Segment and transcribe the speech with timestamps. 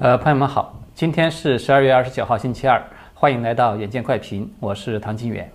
[0.00, 2.80] 呃，朋友们好，今天是十二月二十九号，星期二，
[3.14, 5.50] 欢迎来到远见快评，我是唐金远。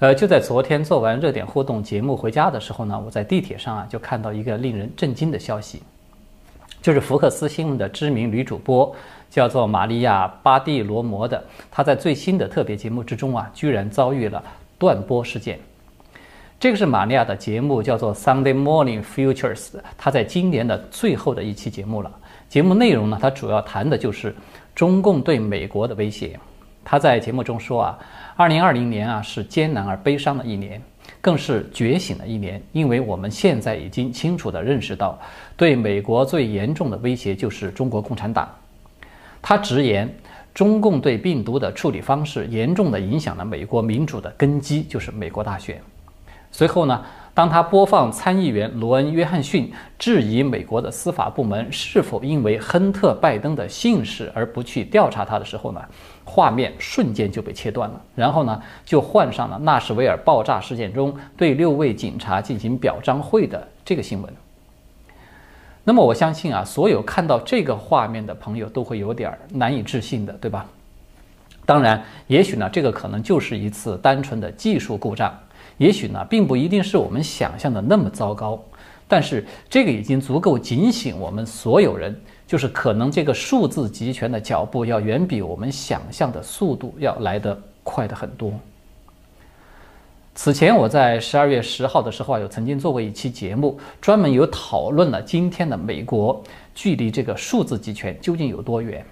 [0.00, 5.80] 呃，就在昨天做完热点互动节目回家的时候呢，我在地铁上啊就看到一个令人震惊的消息，
[6.82, 8.92] 就是福克斯新闻的知名女主播
[9.30, 11.40] 叫做玛利亚巴蒂罗摩的，
[11.70, 14.42] 她在最新的特别节目之中啊，居然遭遇了
[14.76, 15.56] 断播事件。
[16.58, 22.10] 这个是玛利亚的节目，叫做 Sunday Morning Futures，她在今年的最后的一期节目了。
[22.48, 24.34] 节目内容呢，它主要谈的就是
[24.74, 26.38] 中共对美国的威胁。
[26.84, 27.98] 他在节目中说啊，
[28.36, 30.80] 二零二零年啊是艰难而悲伤的一年，
[31.20, 35.18] 更是觉醒的一年，因为我们现在已经清楚地认识到，
[35.56, 38.48] 对美国最严重的威胁就是中国共产党。
[39.42, 40.08] 他直言，
[40.54, 45.82] 中共对病毒的处理方式严重地影响了美国民主的根基，就是美国大选。
[46.52, 47.04] 随后呢？
[47.36, 55.80] 当他播放参议员罗恩·约翰逊质疑美国的司法部门是否因为亨特·拜登的姓氏而不去调查他的时候呢，
[56.24, 58.00] 画面瞬间就被切断了。
[58.14, 64.32] 然后呢，就换上了纳什维尔爆炸事件中对六位警察进行表彰会的这个新闻。
[65.84, 70.64] 那么我相信啊，所有看到这个画面的朋友都会有点难以置信的，对吧？
[71.66, 75.38] 当然，也许呢，这个可能就是一次单纯的技术故障。
[75.78, 78.58] 也许呢，并不一定是我们想象的那么糟糕，
[79.06, 88.52] 但是这个已经足够警醒我们所有人，就是可能这个数字集权的脚步要远比我们想象的速度要来得快的很多。
[90.34, 96.42] 此前我在十二月十号的时候啊，有曾经做过一期节目，专门有讨论了今天的美国
[96.74, 99.04] 距离这个数字集权究竟有多远。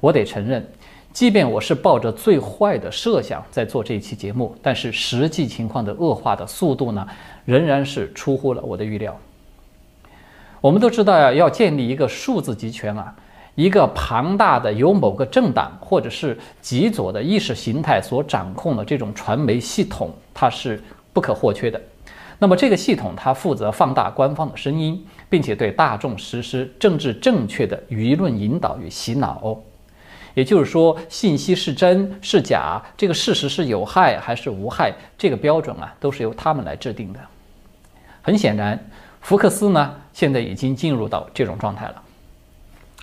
[0.00, 0.66] 我得承认。
[1.12, 7.06] 即便我是抱着最坏的设想在做这一期节目，但是实际情况的恶化的速度呢，
[7.44, 9.18] 仍然是出乎了我的预料。
[10.60, 13.12] 我们都知道呀，要建立一个数字集权啊，
[13.56, 20.80] 一个庞大的由某个政党或者是极左的意识形态所掌控的这种传媒系统，它是
[21.12, 21.80] 不可或缺的。
[22.38, 29.58] 那么这个系统它负责放大官方的声音，并且对大众实施政治正确的舆论引导与洗脑。
[30.38, 37.18] 也就是说，信息是真是假，这个事实是有害还是无害，这个标准啊，都是由他们来制定的。
[38.22, 38.78] 很显然，
[39.20, 42.00] 福克斯呢，现在已经进入到这种状态了，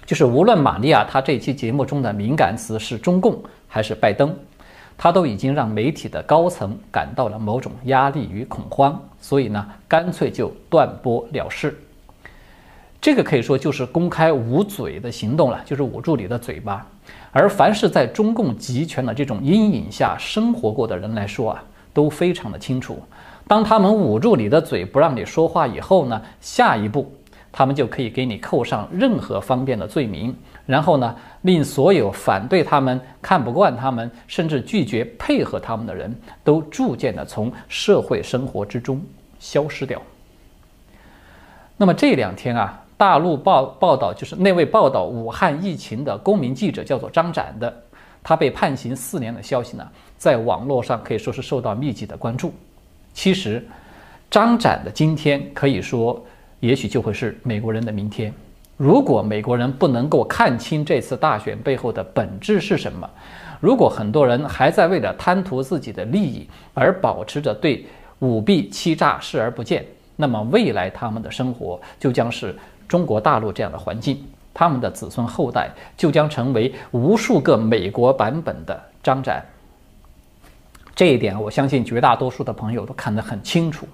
[0.06, 4.34] 就是无论玛利亚她这期节目中的敏感词是中共还是拜登，
[4.98, 11.78] 他都已经让媒体的高层感到了某种压力与恐慌，所以呢，干脆就断播了事。
[13.02, 16.88] 这个可以说就是公开捂嘴的行动了，就是捂住你的嘴巴。
[17.38, 21.62] 而凡是在中共集权的这种阴影下生活过的人来说啊，
[21.94, 22.98] 都非常的清楚，
[23.46, 27.14] 当他们捂住你的嘴不让你说话以后呢，下一步
[27.52, 30.34] 他们就可以给你扣上任何方便的罪名，
[30.66, 39.02] 然后呢，令所有反对他们、看不惯他们，甚至拒绝配合他们的人都逐渐的从社会生活之中
[39.40, 40.02] 消失掉。
[41.76, 42.82] 那么这两天啊。
[42.98, 47.74] 大陆报报道，就是那位报道武汉疫情的公民记者，叫做张展的，
[48.24, 49.86] 他被判刑四年的消息呢，
[50.18, 52.54] 在网络上可以说是受到密集的关注。
[53.14, 53.62] 其实，
[54.32, 56.24] 张展的今天可以说，
[56.62, 58.34] 也许就会是美国人的明天。
[58.78, 63.10] 如果美国人不能够看清这次大选背后的本质是什么，
[63.60, 67.86] 如果很多人还在为了贪图自己的利益而保持着对
[68.20, 69.86] 舞弊欺诈视而不见，
[70.16, 72.56] 那么未来他们的生活就将是。
[72.88, 74.24] 中国大陆这样的环境，
[74.54, 79.44] 他们的子孙后代就将成为无数个美国版本的张展。
[80.96, 83.86] 这一点，我相信绝大多数的朋友都看得很清楚。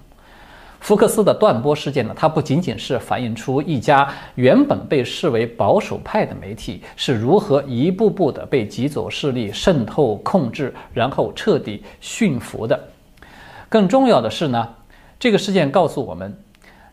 [0.79, 12.79] 福克斯的断播事件呢，它不仅仅是反映出一家原本被视为保守派的媒体是如何一步步的被极左势力渗透、控制，然后彻底驯服的。
[13.69, 14.69] 更重要的是呢，
[15.19, 16.35] 这个事件告诉我们，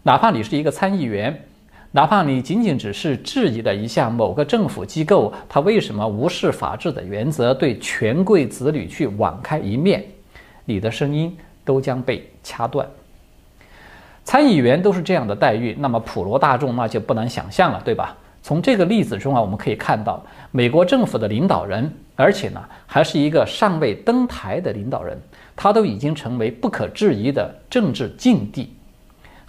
[0.03, 1.45] 哪怕你是一个参议员。
[1.93, 10.05] 哪怕你仅仅只是质疑了一下某个政府机构，他为什么无视法治的原则，对权贵子女去网开一面，
[10.67, 12.87] 你的声音都将被掐断。
[14.23, 18.15] 参议员都是这样的待遇，那么普罗大众那就不难想象了，对吧？
[18.43, 25.19] 从这个例子中啊，我们可以看到，美国政府的领导人，而且呢，还是一个尚未登台的领导人，
[25.57, 28.75] 他都已经成为不可质疑的政治禁地。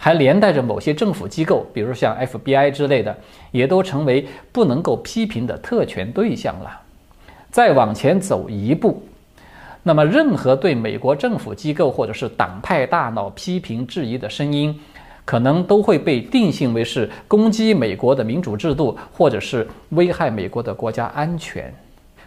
[0.02, 3.14] 还连带着某些政府机构，比如像 FBI 之类的，
[3.50, 6.80] 也都成为不能够批评的特权对象了。
[7.50, 9.02] 再往前走一步，
[9.82, 14.80] 那么任何对美国政府机构或者是党派大佬批评质疑的声音，
[15.26, 21.70] 可能都会被定性为是攻击美国的民主制度，或者是危害美国的国家安全。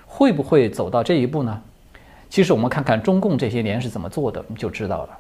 [0.06, 1.60] 会不会走到这一步呢？
[2.30, 5.18] 其实我们看看中共这些年是怎么做的，就知道了。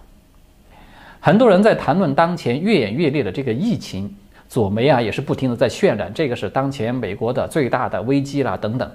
[1.25, 4.13] 很多人在谈论当前越演越烈的这个疫情，
[4.49, 8.91] 左媒啊也是不停的在渲染这个是当前美国的最大的危机啦等等。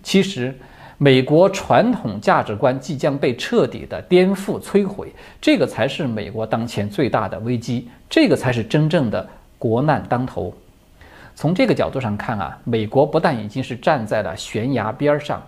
[0.00, 0.54] 其实。
[1.00, 9.24] 美国传统价值观即将被彻底的颠覆摧毁，这个才是美国当前最大的危机，这个才是真正的
[9.60, 10.52] 国难当头。
[11.36, 15.40] 从这个角度上看啊，美国不但已经是站在了悬崖边上，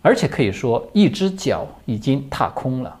[0.00, 2.96] 而且可以说一只脚已经踏空了。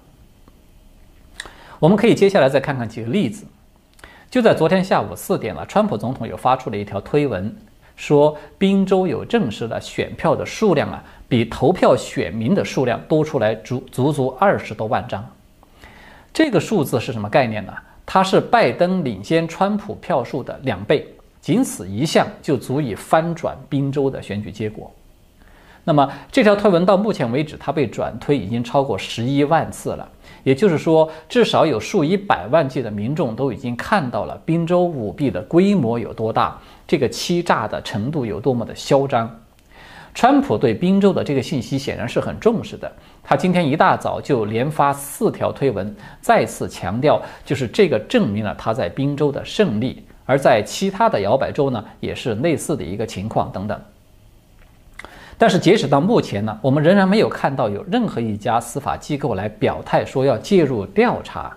[1.78, 3.44] 我们可以接下来再看看几个例子。
[4.30, 7.54] 就在昨天下午四点了，川普总统又发出了一条推文，
[7.96, 11.02] 说宾州有证实了选票的数量啊。
[11.28, 15.22] 比投票选民的数量多出来足足足二十多万张，
[16.32, 17.72] 这个数字是什么概念呢？
[18.06, 21.06] 它是拜登领先川普票数的两倍，
[21.42, 24.90] 仅此一项就足以翻转宾州的选举结果。
[25.84, 30.08] 那么这条推文到目前为止，它被转推已经超过十一万次了，
[30.48, 39.30] 也就是说，至少有数以百万计的民众都已经看到了宾州舞弊的规模有多大，这个欺诈的程度有多么的嚣张。
[40.14, 42.90] 川普对宾州的这个信息显然是很重视的。
[43.22, 50.02] 他今天一大早就连发四条推文，再次强调，就是这个证明了他在宾州的胜利。
[50.24, 53.78] 而在其他的摇摆州呢，也是类似的一个情况等等。
[55.38, 61.56] 但是截止到目前呢，我们仍然没有看到有任何一家司法机构来表态说要介入调查。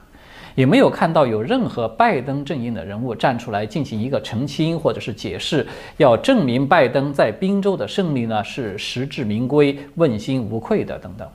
[0.53, 11.25] 也没有看到有任何拜登阵营的人物站出来进行一个澄清或者是解释，要证明拜登在宾州的胜利呢是实至名归、问心无愧的等等。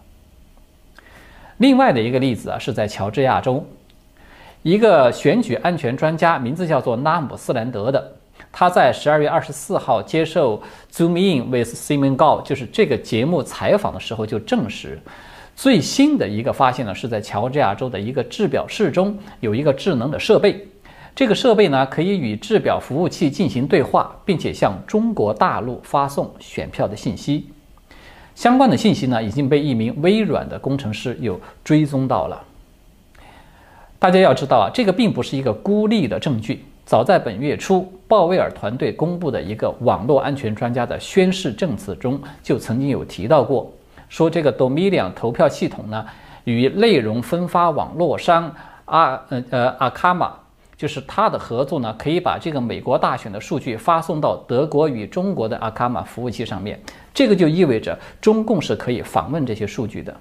[1.56, 3.64] 另外的一个例子啊，是在乔治亚州，
[4.62, 8.15] 一个选举安全专家，名字叫做拉姆斯兰德的，
[8.58, 14.99] 他在十二月二十四号接受 Zoom In with Simon Gao 就是这个节目采访的时候就证实。
[15.55, 20.67] 最新的一个发现呢，是在乔治亚州的一个制表室中有一个智能的设备，
[21.14, 27.50] 这个设备呢可以与制表服务器进行对话，并且向中国大陆发送选票的信息。
[28.35, 32.43] 相关的信息呢已经被一名微软的工程师又追踪到了。
[33.99, 36.64] 大家要知道啊，这个并不是一个孤立的证据。
[36.87, 43.69] 早在本月初，鲍威尔团队公布的一个网络安全专家的宣誓证词中就曾经有提到过。
[44.09, 46.06] 说这个 Dominion 投票系统呢，
[46.44, 48.55] 与内容分发网络商
[48.85, 50.31] 阿呃呃阿卡玛，
[50.77, 56.81] 就是它的合作呢，可以把这个美国大选的数据发送到德国与中国的阿卡玛服务器上面。
[57.12, 60.17] 这个就意味着中共是可以访问这些数据的。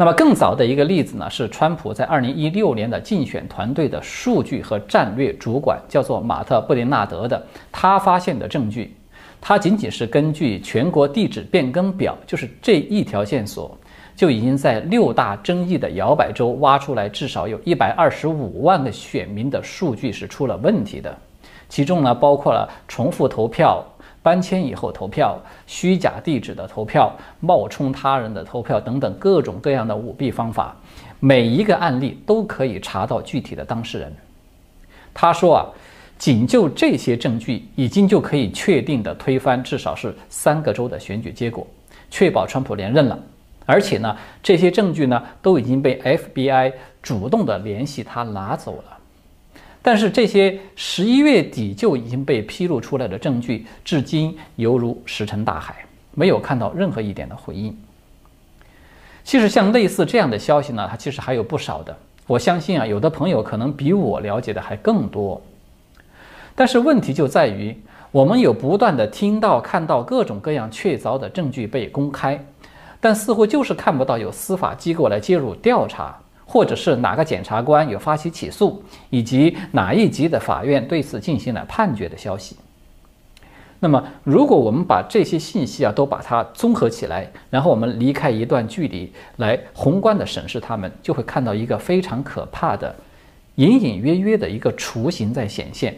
[0.00, 8.94] 那么更早的一个例子呢，是川普在二零一六年的竞选团队的数据和战略主管叫做马特布林纳德的，他发现的证据。
[9.40, 13.76] 他仅仅是根据全国地址变更表，就是这一条线索，
[14.14, 21.12] 就已经在六大争议的摇摆州挖出来至少有一百二十五万个选民的数据是出了问题的，
[21.68, 23.84] 其中呢包括了重复投票、
[24.28, 27.10] 搬迁以后投票、虚假地址的投票、
[27.40, 30.76] 冒充他人的投票等等各种各样的舞弊方法，
[31.18, 34.14] 每一个案例都可以查到具体的当事人。
[35.14, 35.64] 他说啊。
[36.18, 41.64] 仅就这些证据，已经就可以确定的推翻至少是三个州的选举结果，
[42.10, 43.16] 确保川普连任了。
[43.64, 48.97] 而且呢，这些证据呢都已经被 FBI 主动的联系他拿走了。
[49.80, 55.74] 但是这些十一月底就已经被披露出来的证据，至今犹如石沉大海，
[56.14, 57.76] 没有看到任何一点的回应。
[59.24, 61.96] 其实像类似这样的消息呢，它其实还有不少的。
[62.26, 65.40] 我相信啊，有的朋友可能比我了解的还更多。
[66.54, 67.74] 但是问题就在于，
[68.10, 72.42] 我们有不断的听到、看到各种各样确凿的证据被公开，
[73.00, 76.18] 但似乎就是看不到有司法机构来介入调查，
[76.50, 82.56] 或者是哪个检察官有发起起诉，以及哪一级的法院对此进行了判决的消息。
[83.80, 92.96] 那么，如果我们把这些信息啊都把它综合起来，然后我们离开一段距离来宏观的审视它们，就会看到一个非常可怕的、
[93.56, 95.94] 隐隐约约的一个雏形在显现。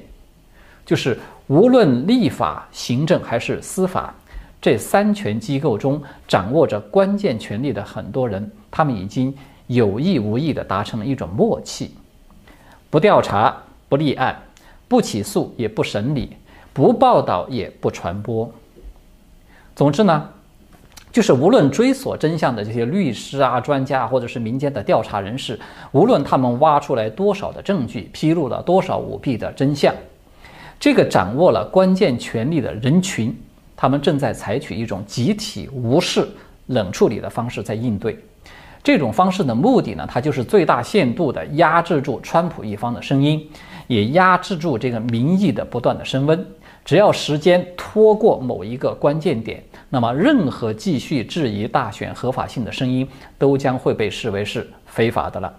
[0.85, 1.17] 就是
[1.47, 4.13] 无论立法、行政还是司法
[4.61, 9.33] 这三权机构中掌握着关键权力的很多人，他们已经
[9.71, 11.93] 有意无意地达成了一种默契：
[12.91, 13.57] 不调查、
[13.89, 14.37] 不立案、
[14.89, 16.31] 不起诉也不审理、
[16.73, 18.51] 不报道也不传播。
[19.77, 20.29] 总之呢，
[21.13, 25.57] 就是无论追索真相的这些律师啊、专家，或者是民间的调查人士，
[25.93, 29.95] 无论他们挖出来多少的证据，披露了多少舞弊的真相，
[30.81, 33.41] 这个掌握了关键权力的人群，
[33.77, 36.29] 他们正在采取一种集体无视、
[36.67, 38.19] 冷处理的方式在应对。
[38.83, 43.47] 这种方式的目的呢，它就是最大限度地压制住川普一方的声音，
[43.87, 46.47] 也压制住这个民意的不断的升温。
[46.83, 53.07] 只要时间拖过某一个关键点，那么任何继续质疑大选合法性的声音
[53.39, 55.53] 都将会被视为是非法的了。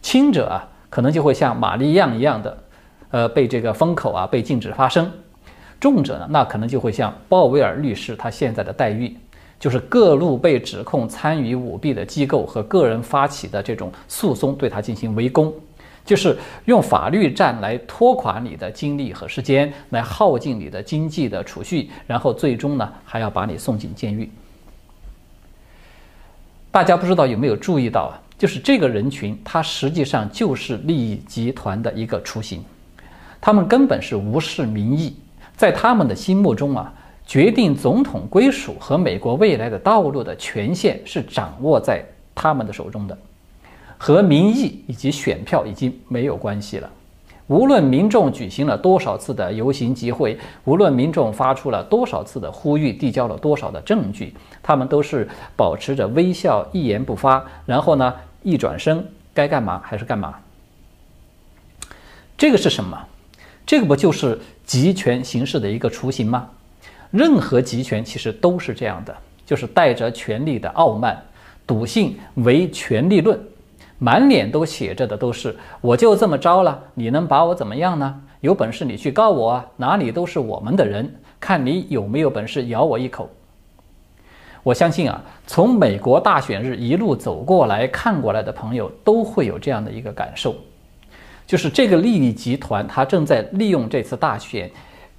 [0.00, 2.58] 轻者啊，可能就会像玛丽样一样的，
[3.10, 5.04] 呃，被这个封口啊，被禁止发声；
[5.80, 9.14] 重者呢，那可能就会像鲍威尔律师他现在的待遇，
[9.58, 15.52] 就是各路被指控参与舞弊的机构和个人发起的这种诉讼对他进行围攻。
[16.04, 24.30] 就是用法律战来拖垮你的精力和时间，来耗尽你的经济的储蓄，然后最终呢还要把你送进监狱。
[26.70, 28.16] 大家不知道有没有注意到啊？
[28.38, 32.64] 就是这个人群，他实际上就是利益集团的一个雏形，
[33.38, 35.14] 他们根本是无视民意，
[35.56, 36.94] 在他们的心目中啊，
[37.28, 42.02] 决定总统归属和美国未来的道路的权限是掌握在
[42.34, 43.16] 他们的手中的。
[43.98, 46.90] 和民意以及选票已经没有关系了。
[47.48, 54.32] 无论民众举行了多少次的游行集会，无论民众发出了多少次的呼吁，递交了多少的证据，
[54.62, 57.44] 他们都是保持着微笑，一言不发。
[57.66, 60.34] 然后呢，一转身，该干嘛还是干嘛。
[62.38, 62.98] 这个是什么？
[63.66, 66.48] 这个不就是集权形式的一个雏形吗？
[67.10, 71.20] 任何集权其实都是这样的，就是带着权力的傲慢、
[71.66, 73.38] 笃信唯权力论。
[74.00, 78.20] 满脸都写着的都是，我就这么着了，你能把我怎么样呢？
[78.40, 79.66] 有本事你去告我啊！
[79.76, 83.28] 哪里都是我们的人，看你有没有本事咬我一口。
[84.62, 90.54] 我相信啊，从美国大选日一路走过来看过来的朋友都会有这样的一个感受，
[91.44, 94.70] 就是这个利益集团它正在利用这次大选，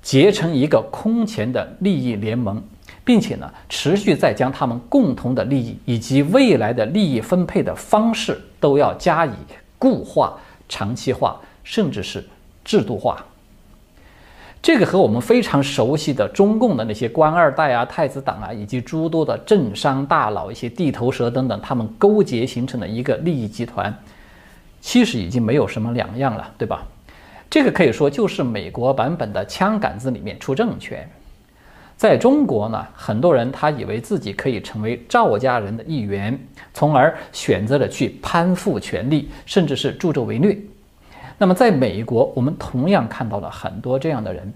[0.02, 2.62] 结成一个空前的利益联盟。
[3.06, 9.32] 并且呢，持续在将他们共同的利益以及未来的利益分配的方式都要加以
[9.80, 10.38] 固化、
[10.68, 12.24] 长期化，甚至是
[12.64, 13.26] 制度化。
[14.62, 23.92] 这个和我们非常熟悉的中共的那些官二代啊、太子党啊，以及诸多的政商大佬、一些地头蛇等等，他们勾结形成的一个利益集团，
[24.82, 26.86] 其实已经没有什么两样了，对吧？
[27.50, 31.10] 这个可以说就是美国版本的枪杆子里面出政权。
[31.98, 36.40] 在中国呢，很多人他以为自己可以成为赵家人的一员，
[36.74, 40.58] 从而选择了去攀附权力，甚至是助纣为虐。
[41.38, 44.54] 那么，在美国，我们同样看到了很多这样的人，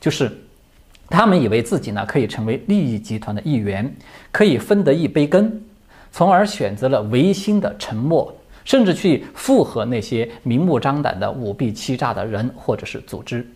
[0.00, 0.30] 就是
[1.08, 3.90] 他们以为自己呢可以成为利益集团的一员，
[4.30, 5.62] 可以分得一杯羹，
[6.10, 8.34] 从而选择了违心的沉默，
[8.66, 13.46] 甚至去附和那些明目张胆的舞弊欺诈的人或者是组织。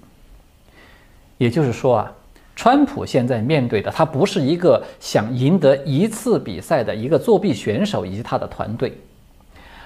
[1.37, 2.13] 也就是说啊。
[2.57, 8.93] 川普现在面对的，他不是一个想赢得一次比赛的一个作弊选手以及他的团队，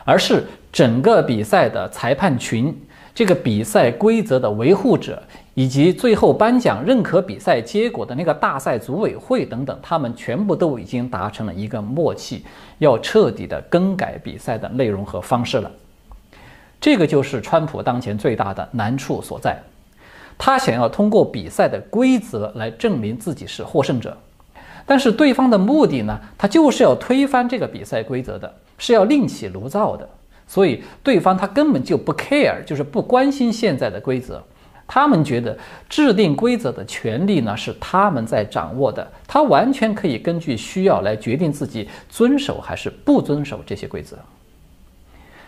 [0.04, 2.76] 而是整个比赛的裁判群、
[3.14, 5.22] 这个比赛规则的维护者，
[5.54, 12.44] 以及最后颁奖认可比赛结果的那个大赛组委会等等，他们全部都已经达成了一个默契，
[12.78, 15.70] 要彻底的更改比赛的内容和方式了。
[16.80, 19.56] 这个就是川普当前最大的难处所在。
[20.36, 24.16] 他想要通过比赛的规则来证明自己是获胜者，
[24.84, 26.20] 但是对方的目的呢？
[26.36, 30.06] 他就是要推翻这个比赛规则的，是要另起炉灶的。
[30.48, 34.42] 所以对方他根本就不 care，就是不关心现在的规则。
[34.86, 35.56] 他们觉得
[35.88, 44.16] 制定规则的权利呢是他们在掌握的，他完全可以根据需要来决定自己遵守还是不遵守这些规则。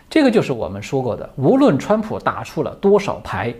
[0.09, 3.55] 这个就是我们说过的，无论川普打出了多少牌。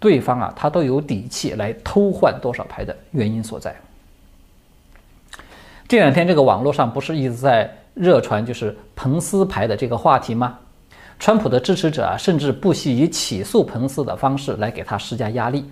[0.00, 3.74] 对方啊，他都有底气来偷换多少牌的原因所在。
[5.88, 10.58] 这两天这个网络上不是一直在热传就是彭斯牌的这个话题吗？
[11.18, 15.64] 川普的支持者啊，甚至不惜以起诉彭斯的方式来给他施加压力。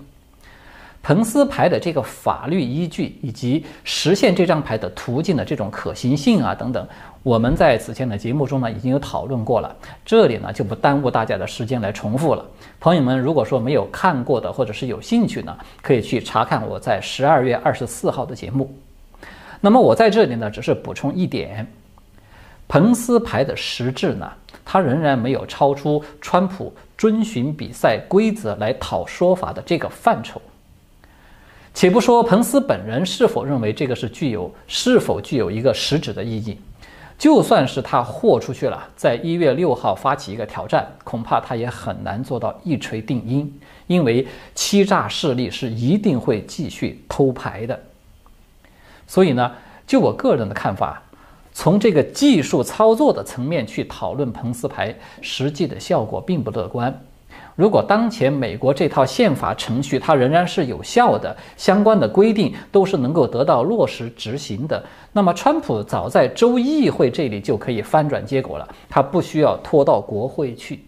[1.01, 6.87] 彭斯牌的这个法律依据以及实现这张牌的途径的这种可行性啊等等。
[7.23, 12.45] 我们在此前的节目中呢已经有讨论过了，这里呢就不耽误大家的时间来重复了。
[12.79, 18.73] 朋友们，如果说没有看过的或者是有兴趣呢，可以去查看我在十二月二十四号的节目。
[19.59, 21.67] 那么我在这里呢只是补充一点，
[22.67, 24.31] 彭斯牌的实质呢，
[24.65, 30.41] 他仍然没有超出川普遵循比赛规则来讨说法的这个范畴。
[31.73, 36.57] 且不说彭斯本人是否认为这个是具有是否具有一个实质的意义，
[37.17, 47.79] 就算是他豁出去了，在一月六号发起一个挑战，恐怕他也很难做到一锤定音，因为欺诈势力是一定会继续偷牌的。
[49.07, 49.51] 所以呢，
[49.87, 51.01] 就我个人的看法，
[51.53, 56.93] 从这个技术操作的层面去讨论彭斯牌，实际的效果并不乐观。
[57.55, 70.83] 如果当前美国这套宪法程序它仍然是有效的，相关的规定都是能够得到落实执行的，那么川普早在州议会这里就可以翻转结果了，他不需要拖到国会去。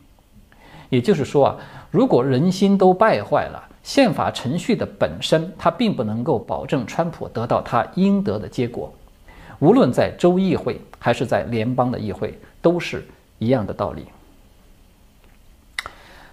[0.89, 1.55] 也就是说啊，
[1.91, 8.91] 如果人心都败坏了，宪法程序的本身它并不能够保证川普得到他应得的结果，
[9.59, 13.05] 无论在州议会还是在联邦的议会，都是
[13.39, 14.05] 一样的道理。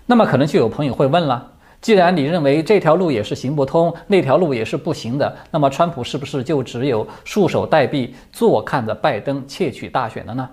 [0.07, 10.49] 那么可能就有朋友会问了：既然你认为这条路也是行不通，那条路也是不行的，那么川普是不是就只有束手待毙，坐看着拜登窃取大选了呢？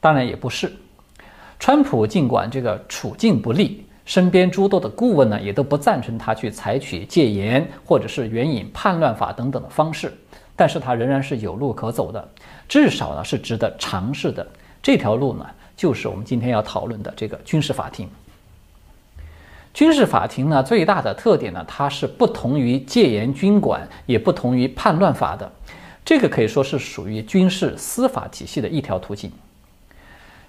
[0.00, 0.70] 当然也不是。
[1.58, 10.12] 川普尽管这个处境不利，身边诸多的顾问呢也都不赞成他去采取戒严或者是援引叛乱法等等的方式，
[10.58, 12.28] 但是他仍然是有路可走的，
[12.68, 14.44] 至少呢是值得尝试的。
[14.82, 15.46] 这条路呢，
[15.76, 18.08] 就是我们今天要讨论的这个军事法庭。
[19.72, 25.48] 军事法庭呢，最大的特点呢，它是不同于戒严军管，也不同于叛乱法的。
[26.04, 29.30] 这个可以说是属于军事司法体系的一条途径。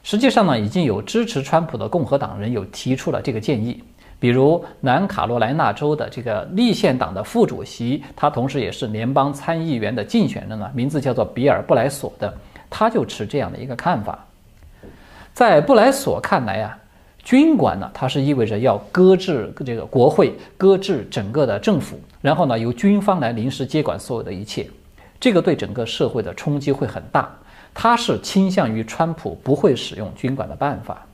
[0.01, 3.83] 实际上呢，已经有支持川普的共和党人有提出了这个建议，
[4.19, 12.33] 比如南卡罗来纳州的这个立宪党的副主席，他同时也是联邦参议员的竞选人呢，名字叫做比尔布莱索的，
[12.69, 14.19] 他就持这样的一个看法。
[15.33, 16.77] 在布莱索看来啊。
[17.21, 24.67] 军管呢，它是意味着要搁置这个国会，搁置整个的政府，然后呢由军方来临时接管所有的一切，
[25.19, 27.29] 这个对整个社会的冲击会很大。
[27.73, 31.05] 他是倾向于川普不会使用军管的办法，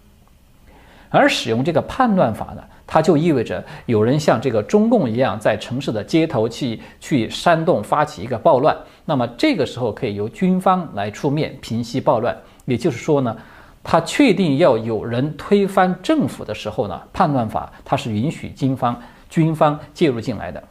[1.09, 12.35] 而使用这个叛乱法呢，它就意味着有人像这个中共一样，在城市的街头去去煽动发起一个暴乱，那么这个时候可以由军方来出面平息暴乱。
[12.65, 13.35] 也就是说呢。
[13.87, 20.63] 他确定要有人推翻政府的时候呢，叛乱法它是允许军方军方介入进来的。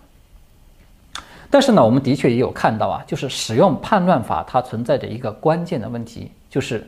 [1.48, 6.84] 但是呢，我们的确也有看到啊，就是使用叛乱法它存在着一个关键的问题，就是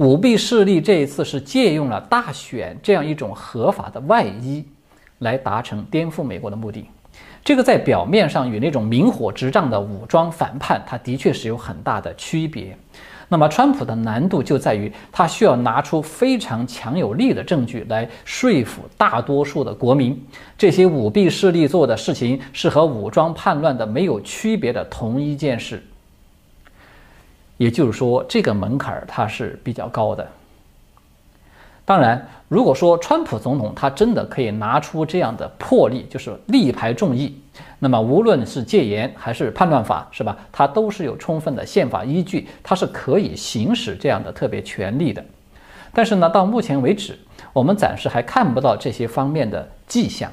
[0.00, 4.64] 舞弊势力这一次是借用了大选这样一种合法的外衣，
[5.18, 6.86] 来达成颠覆美国的目的。
[7.44, 12.74] 这个在表面上与那种明火执仗的武装反叛，它的确是有很大的区别。
[13.28, 20.18] 那么，川普的难度就在于他需要拿出非常强有力的证据来说服大多数的国民，
[20.56, 25.82] 这些舞弊势力做的事情是和武装叛乱的没有区别的同一件事。
[27.60, 30.26] 也就是说，这个门槛儿它是比较高的。
[31.84, 37.38] 当然，如果说川普总统他真的可以拿出这样的魄力，就是力排众议，
[37.78, 40.34] 那么无论是戒严还是叛乱法，是吧？
[40.50, 45.22] 他都是有充分的宪法依据，他是可以行使这样的特别权利的。
[45.92, 47.18] 但是呢，到目前为止，
[47.52, 50.32] 我们暂时还看不到这些方面的迹象。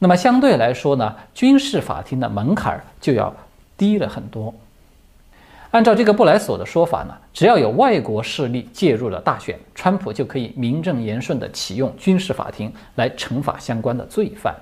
[0.00, 3.32] 那么相对来说呢，军事法庭的门槛就要
[3.76, 4.52] 低了很多。
[5.72, 14.54] 按照这个布莱索的说法呢，只要有外国势力介入了大选，川普就可以名正言顺地启用军事法庭来惩罚相关的罪犯。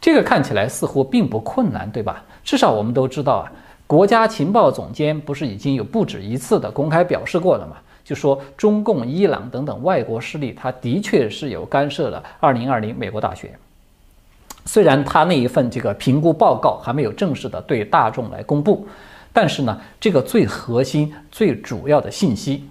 [0.00, 2.24] 这个看起来似乎并不困难，对吧？
[2.42, 3.52] 至少我们都知道啊，
[3.86, 7.76] 国家情报总监不是已经有不止一次的公开表示过了吗？
[8.04, 13.56] 就说中共、伊朗等等外国势力，他的确是有干涉了2020美国大选。
[14.64, 18.84] 虽然他那一份这个评估报告还没有正式的对大众来公布。
[19.40, 22.64] 但是呢，这个最核心、最主要的信息，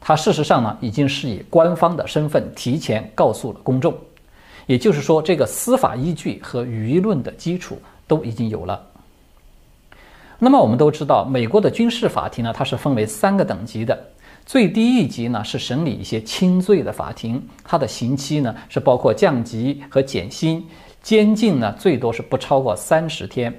[0.00, 3.94] 它事实上呢，已经是以官方的身份提前告诉了公众。
[4.64, 8.82] 也就是说，这个司法依据和舆论的基础都已经有了。
[10.38, 14.02] 那么我们都知道，美国的军事法庭呢，它是分为三个等级的。
[14.46, 20.66] 最低一级呢，是审理一些轻罪的法庭，它的刑期呢是包括降级和减薪，
[21.02, 23.54] 监禁呢最多是不超过三十天。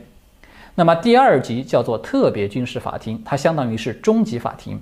[0.80, 4.80] 那么第二级叫做特别军事法庭，它相当于是中级法庭，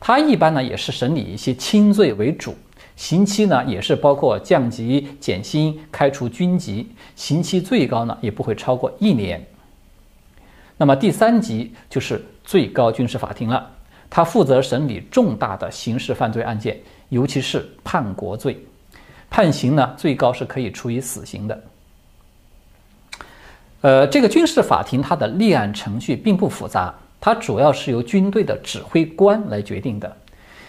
[0.00, 2.56] 它一般呢也是审理一些轻罪为主，
[2.96, 9.46] 刑期呢也是包括降级、减薪、开除军籍，刑期最高呢也不会超过一年。
[10.78, 13.70] 那么第三级就是最高军事法庭了，
[14.08, 18.58] 它负责审理重大的刑事犯罪案件，尤其是叛国罪，
[19.28, 21.62] 判刑呢最高是可以处以死刑的。
[23.86, 30.12] 呃，这个军事法庭它的立案程序并不复杂，它主要是由军队的指挥官来决定的。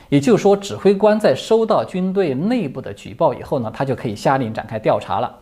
[0.08, 5.36] 也就是说，指挥官在收到军队内部的举报以后呢，他就可以下令展开调查了。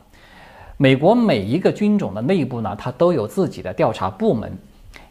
[0.78, 4.58] 美国每一个军种的内部呢，它都有自己的调查部门。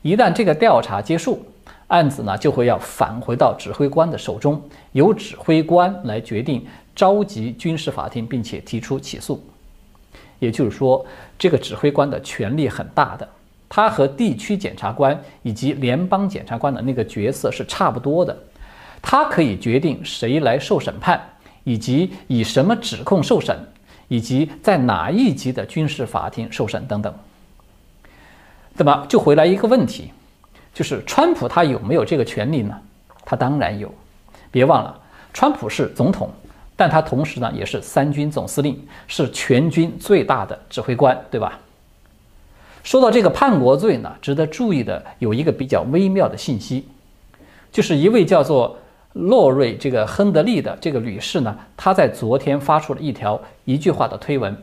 [0.00, 1.44] 一旦这个调查结束，
[1.88, 4.58] 案子呢就会要返回到指挥官的手中，
[4.92, 6.64] 由指挥官来决定
[6.96, 9.38] 召集军事法庭，并且提出起诉。
[10.38, 11.04] 也就是说，
[11.38, 13.28] 这个指挥官的权力很大的，
[13.68, 18.36] 他和地区检察官以及联邦检察官的那个角色是差不多的。
[19.00, 21.20] 他可以决定谁来受审判，
[21.64, 23.56] 以及以什么指控受审，
[24.08, 27.14] 以及在哪一级的军事法庭受审等等。
[28.76, 30.10] 那么就回来一个问题，
[30.72, 32.74] 就是川普他有没有这个权利呢？
[33.24, 33.92] 他当然有。
[34.50, 35.00] 别忘了，
[35.32, 36.30] 川普是总统，
[36.76, 41.58] 但他同时呢也是三军总司令，是全军最大的指挥官，对吧？
[42.82, 46.86] 说到这个叛国罪呢，值得注意的有一个比较微妙的信息，
[47.72, 48.78] 就是一位叫做。
[49.14, 54.56] 洛瑞这个亨德利的这个女士呢，她在昨天发出了一条一句话的推文，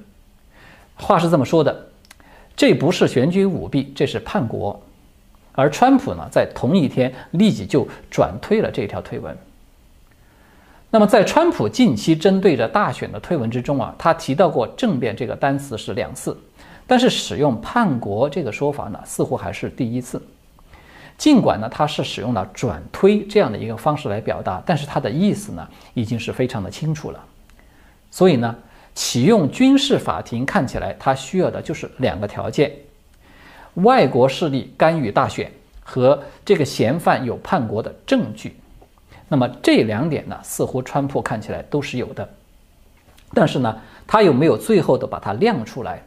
[0.96, 1.88] 话是这么说的
[2.54, 4.78] ：“这不是选举舞弊，这是叛国。”
[5.56, 9.34] 而川普呢，在同一天立即就转推了这条推文。
[10.94, 16.38] 那么，在川普近期针对着大选的推文之中啊，他提到过“政变”这个单词是两次，
[16.86, 20.22] 但是使用“叛国”这个说法呢，似乎还是第一次。
[21.18, 27.24] 尽管呢，他是使用了转推这样的一个方式来表达，但是他的意思呢，已经是非常的清楚了。
[28.10, 28.54] 所以呢，
[28.94, 32.70] 启用军事法庭看起来，他需要的就是两个条件：
[33.76, 35.50] 外国势力干预大选
[35.82, 38.58] 和这个嫌犯有叛国的证据。
[39.32, 42.28] 那么这两点呢，似乎川普看起来都是有的。
[43.34, 46.04] 但是呢，他有没有最后的把它亮出来？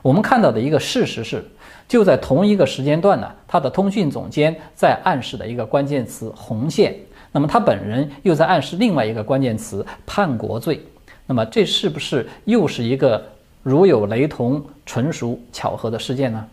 [0.00, 1.44] 我们看到的一个事实是。
[1.88, 6.94] 就在同一个时间段呢，他的通讯总监在暗示的一个关键词“红线”，
[7.32, 10.80] 那么他本人又在暗示另外一个关键词“叛国罪”。
[11.26, 13.22] 那么这是不是又是一个
[13.64, 16.46] 如有雷同、纯属巧合的事件呢？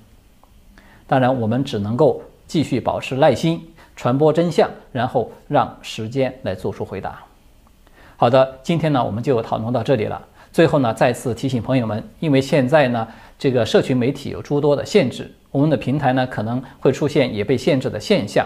[1.08, 3.62] 当然，我们只能够继续保持耐心，
[4.00, 7.20] 传播真相，然后让时间来做出回答。
[8.16, 10.26] 好的，今天呢我们就讨论到这里了。
[10.54, 13.06] 最后呢，再次提醒朋友们，因为现在呢。
[13.38, 18.46] 这个社群媒体有诸多的限制，我们的平台呢可能会出现也被限制的现象，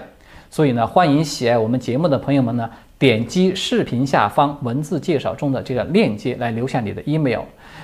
[0.52, 7.42] 所以呢，欢迎喜爱我们节目的朋友们呢，点击视频下方文字介绍中的这个链接来留下你的 email，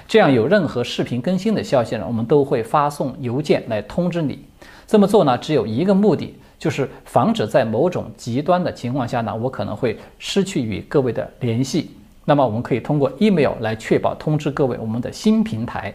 [0.08, 4.46] 这样有任何视频更新的消息呢，我们都会发送邮件来通知你。
[4.86, 11.90] 这么做呢，只有一个目的，就是防止在某种极端的情况下呢，我可能会失去与各位的联系。
[12.26, 15.92] 那么我们可以通过 email 来确保通知各位我们的新平台。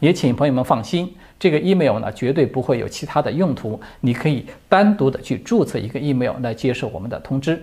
[0.00, 7.60] 也请朋友们放心，这个 email 呢绝对不会有其他的用途，你可以单独的去注册一个 email 来接受我们的通知。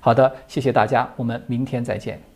[0.00, 2.33] 好的，谢谢大家，我们明天再见。